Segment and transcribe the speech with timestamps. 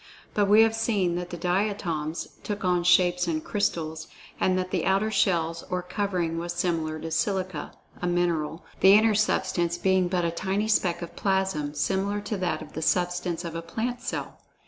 [0.33, 4.07] But we have seen that the Diatoms took on shapes of crystals,
[4.39, 9.13] and that the outer shell or covering was similar to silicia, a mineral, the inner
[9.13, 13.53] substance being but a tiny speck of plasm, similar to that of the substance of
[13.53, 14.39] a plant cell.